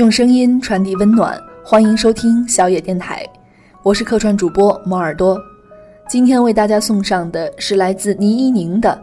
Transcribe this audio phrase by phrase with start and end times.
[0.00, 3.22] 用声音传递温暖，欢迎收听小野电台，
[3.82, 5.38] 我是客串主播摩耳朵。
[6.08, 8.98] 今天为大家送上的是来自倪一宁的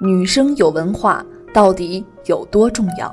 [0.06, 3.08] 《女生有文化到底有多重要》。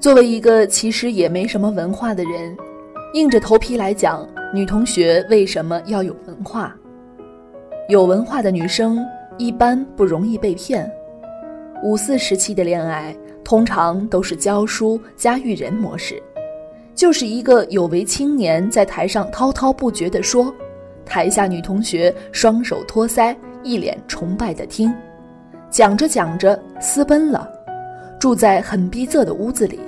[0.00, 2.56] 作为一个其实也没什么文化的人，
[3.14, 6.74] 硬着头皮来讲，女同学为什么要有文化？
[7.88, 8.98] 有文化的女生
[9.36, 10.90] 一般不容易被骗。
[11.84, 13.16] 五四时期的恋爱
[13.48, 16.22] 通常都是教书加育人模式，
[16.94, 20.54] 就是一个有为青年在台上滔滔不绝地说，
[21.06, 24.92] 台下女同学双手托腮，一脸崇拜地听，
[25.70, 27.50] 讲着讲着私奔了，
[28.20, 29.80] 住在很逼仄的屋子里，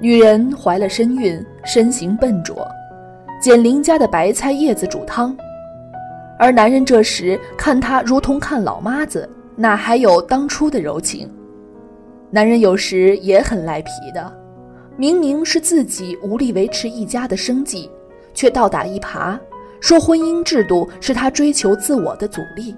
[0.00, 2.66] 女人怀了身孕，身形笨拙，
[3.40, 5.32] 捡邻家的白菜叶子煮汤，
[6.40, 9.30] 而男人这时看她如同看老妈子。
[9.54, 11.30] 哪还有当初的柔情？
[12.34, 14.36] 男人有时也很赖皮的，
[14.96, 17.88] 明明是自己无力维持一家的生计，
[18.34, 19.38] 却倒打一耙，
[19.78, 22.74] 说婚姻制度是他追求自我的阻力。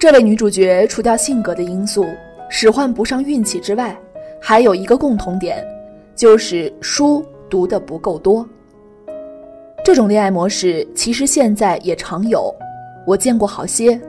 [0.00, 2.04] 这位女主角除掉性格的因素，
[2.48, 3.96] 使唤不上运气之外，
[4.42, 5.64] 还有一个共同点，
[6.16, 8.44] 就是书读的不够多。
[9.84, 12.52] 这种恋爱模式其实现在也常有，
[13.06, 14.00] 我见过好些。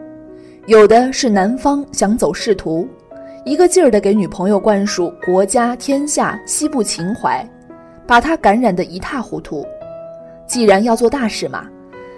[0.65, 2.87] 有的是男方想走仕途，
[3.43, 7.43] 一个劲儿地给女朋友灌输国家天下西部情怀，
[8.05, 9.65] 把她感染得一塌糊涂。
[10.45, 11.67] 既然要做大事嘛，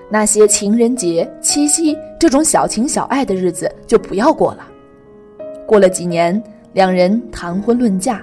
[0.09, 4.67] 那些情人节、七夕这种小情小爱的日子就不要过了。
[5.65, 6.41] 过了几年，
[6.73, 8.21] 两人谈婚论嫁，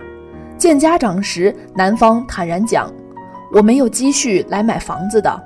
[0.58, 2.92] 见家长时，男方坦然讲
[3.50, 5.42] ：“我没有积蓄来买房子的，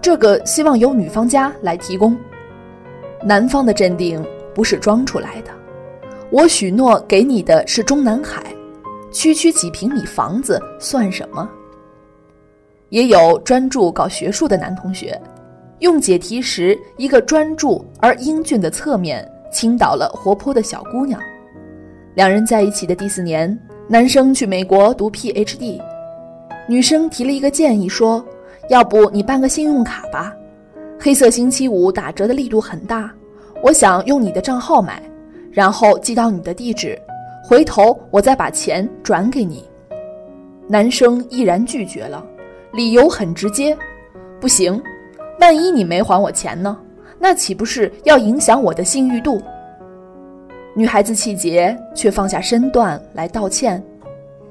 [0.00, 2.16] 这个希望由女方家来提供。”
[3.22, 4.24] 男方的镇定
[4.54, 5.50] 不是装出来的，
[6.30, 8.44] 我许诺给你的是中南海，
[9.12, 11.48] 区区几平米房子算什么？
[12.88, 15.20] 也有专注搞学术的男同学，
[15.80, 21.20] 用解题时一个专注而英俊的侧面倾倒了活泼的小姑娘。
[22.14, 23.56] 两人在一起的第四年，
[23.88, 25.80] 男生去美国读 PhD，
[26.68, 28.24] 女生提了一个建议说
[28.70, 30.34] ：“要不你办个信用卡吧。”
[30.98, 33.12] 黑色星期五打折的力度很大，
[33.62, 35.02] 我想用你的账号买，
[35.54, 37.00] 然后寄到你的地址，
[37.44, 39.64] 回头我再把钱转给你。
[40.66, 42.26] 男生毅然拒绝了，
[42.72, 43.76] 理由很直接：
[44.40, 44.82] 不行，
[45.40, 46.76] 万一你没还我钱呢？
[47.20, 49.40] 那岂不是要影响我的信誉度？
[50.74, 53.80] 女孩子气结，却放下身段来道歉。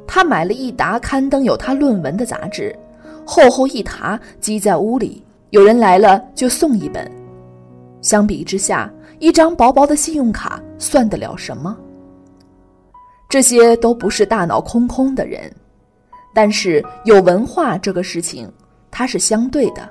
[0.07, 2.73] 她买了一沓刊登有她论文的杂志，
[3.25, 5.21] 厚厚一沓积在屋里。
[5.49, 7.11] 有人来了就送一本，
[8.01, 11.78] 相比之下，一张薄薄的信用卡算得了什么？
[13.29, 15.51] 这些都不是大脑空空的人，
[16.35, 18.51] 但是有文化这个事情，
[18.91, 19.90] 它是相对的。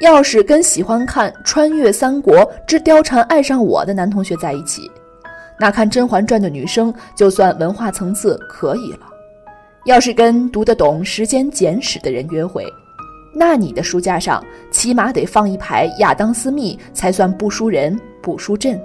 [0.00, 4.90] 要是跟喜欢看《穿越三国之貂蝉爱上我》的男同学在一起，
[5.58, 9.00] 那看《甄嬛传》的女生就算文化层次可以了。
[9.86, 12.66] 要是跟读得懂《时间简史》的人约会，
[13.34, 18.76] 那你的书架上起码得放一排亚当·斯密，才算不输人不输阵。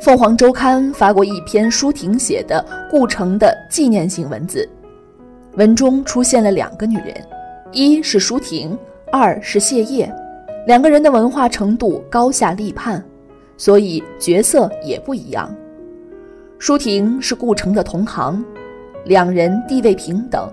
[0.00, 4.68] 凤凰周刊发过一篇舒婷写的顾城的纪念性文字，
[5.54, 7.14] 文中出现了两个女人，
[7.70, 8.76] 一是舒婷，
[9.12, 10.12] 二是谢烨，
[10.66, 13.00] 两个人的文化程度高下立判，
[13.56, 15.48] 所以角色也不一样。
[16.58, 18.44] 舒婷是顾城的同行，
[19.04, 20.50] 两人地位平等。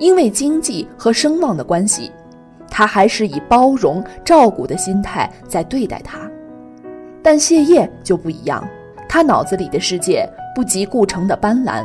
[0.00, 2.10] 因为经济和声望的关系，
[2.80, 6.18] 他还是以包容、照顾的心态在对待他。
[7.22, 8.66] 但谢烨就不一样，
[9.06, 11.84] 他脑子里的世界不及顾城的斑斓，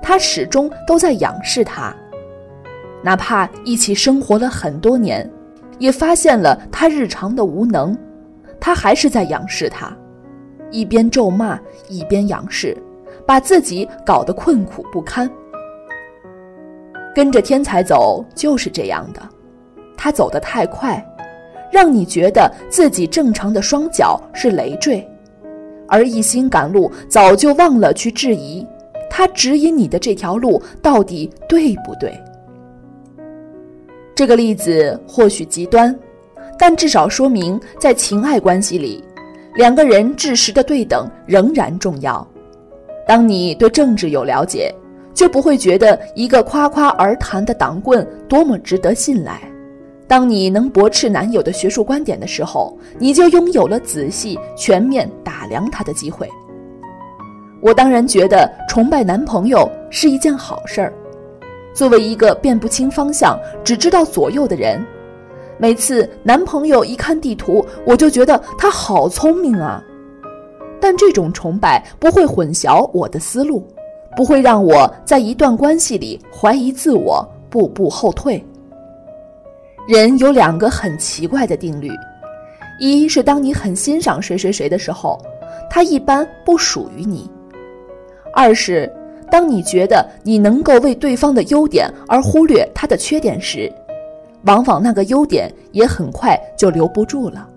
[0.00, 1.94] 他始终都在仰视他。
[3.02, 5.30] 哪怕一起生活了很多年，
[5.78, 7.94] 也发现了他日常的无能，
[8.58, 9.94] 他还是在仰视他，
[10.70, 11.60] 一边咒骂，
[11.90, 12.74] 一边仰视，
[13.26, 15.30] 把自己搞得困苦不堪。
[17.14, 19.20] 跟着天才走就是这样的，
[20.02, 21.00] 他走得太快，
[21.70, 25.08] 让你觉得自己正常的双脚是累赘，
[25.86, 28.66] 而一心赶路早就忘了去质疑
[29.08, 32.20] 他指引你的这条路到底对不对。
[34.12, 35.96] 这个例子或许极端，
[36.58, 39.04] 但至少说明在情爱关系里，
[39.54, 42.26] 两个人知识的对等仍然重要。
[43.06, 44.74] 当你对政治有了解。
[45.14, 49.38] 就不会觉得一个夸夸而谈的党棍多么值得信赖。
[50.12, 56.28] 当你能驳斥男友的学术观点的时候，你就拥有了仔细全面打量他的机会。
[57.62, 60.92] 我当然觉得崇拜男朋友是一件好事儿。
[61.72, 64.84] 作为一个辨不清方向、只知道左右的人，
[65.56, 69.82] 每次男朋友一看地图，我就觉得他好聪明啊。
[70.78, 73.66] 但这种崇拜不会混淆我的思路，
[74.14, 78.44] 不会让我在一段关系里怀疑自我、步步后退。
[79.88, 81.90] 人有两个很奇怪的定律：
[82.78, 85.20] 一是当你很欣赏谁谁谁的时候，
[85.68, 87.28] 他一般不属于你；
[88.32, 88.90] 二是。
[89.30, 93.72] 当你觉得你能够为对方的优点而忽略他的缺点时，
[94.44, 97.48] 往往那个优点也很快就留不住了。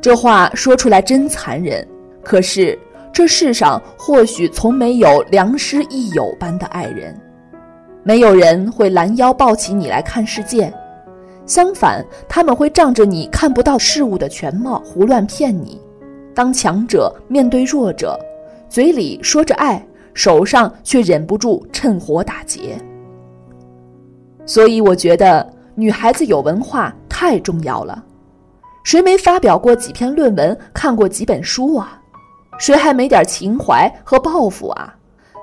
[0.00, 1.86] 这话说出来真残忍，
[2.22, 2.78] 可是
[3.12, 7.14] 这世上或许从没有良师益友般的爱人，
[8.02, 10.72] 没有人会拦腰抱起你来看世界，
[11.46, 15.80] 相反，他们会仗着你看不到事物的全貌胡乱骗你，
[16.34, 18.18] 当强者面对弱者，
[18.68, 19.84] 嘴里说着爱。
[20.18, 22.78] 手上却忍不住趁火打劫，
[24.46, 28.02] 所以我觉得女孩子有文化太重要了。
[28.82, 32.00] 谁没发表过几篇论文，看过几本书啊？
[32.58, 34.96] 谁还没点情怀和抱负啊？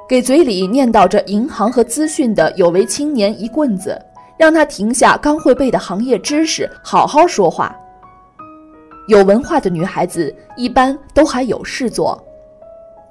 [0.10, 3.96] 给嘴里念叨着银行和资讯的有为青年一棍子，
[4.38, 7.76] 让他停下刚会背的行业知识，好好说话。
[9.08, 12.22] 有文化的女孩子一般都还有事做。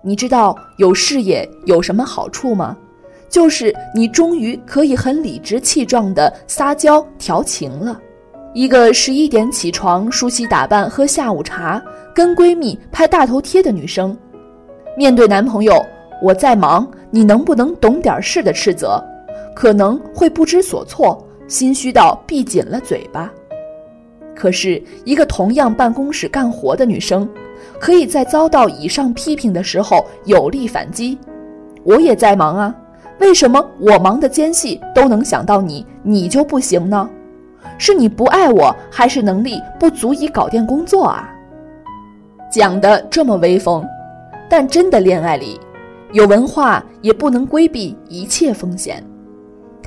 [0.03, 2.77] 你知道有事业有什么好处吗？
[3.29, 7.99] 就是你终于可以很理直气壮地撒娇调情了。
[8.53, 11.83] 一个十一点起床梳洗打扮喝下午茶
[12.15, 14.15] 跟闺蜜拍大头贴的女生，
[14.97, 15.83] 面对男朋友
[16.21, 19.03] 我在忙，你能不能懂点事的斥责，
[19.55, 23.33] 可能会不知所措，心虚到闭紧了嘴巴。
[24.35, 27.29] 可是，一个同样办公室干活的女生。
[27.79, 31.17] 可以在遭到以上批评的时候有力反击。
[31.85, 32.75] 我也在忙啊，
[33.21, 37.09] 为什么我忙的间隙都能想到你，你就不行呢？
[37.79, 41.29] 是你不爱我，还是能力不足以搞定工作啊？
[42.51, 43.85] 讲的这么威风，
[44.49, 45.59] 但真的恋爱里，
[46.13, 49.05] 有文化也不能规避一切风险，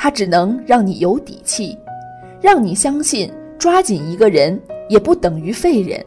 [0.05, 1.75] 它只能让你有底气，
[2.39, 5.99] 让你相信抓紧一个人也不等于废人。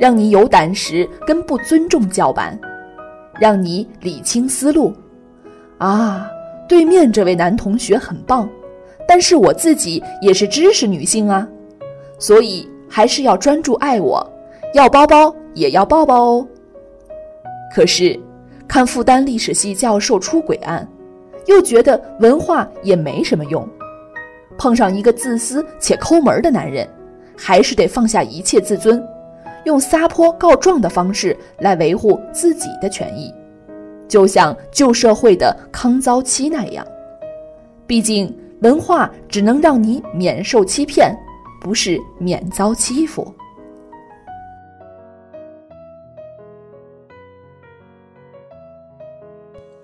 [0.00, 2.58] 让你有胆识跟不尊重叫板，
[3.38, 4.90] 让你理清思路。
[5.76, 6.26] 啊，
[6.66, 8.48] 对面这位男同学很棒，
[9.06, 11.46] 但是我自己也是知识女性啊，
[12.18, 14.26] 所以还是要专注爱我，
[14.72, 16.48] 要包包也要抱抱哦。
[17.74, 18.18] 可是，
[18.66, 20.88] 看复旦历史系教授出轨案，
[21.46, 23.66] 又觉得文化也没什么用。
[24.56, 26.88] 碰上一个自私且抠门的男人，
[27.36, 29.02] 还是得放下一切自尊。
[29.64, 33.32] 用撒泼告状的方式来维护自己的权益，
[34.06, 36.86] 就像旧社会的康遭妻那样。
[37.86, 41.14] 毕竟文化只能让你免受欺骗，
[41.60, 43.26] 不是免遭欺负。